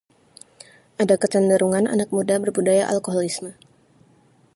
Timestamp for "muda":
2.15-2.35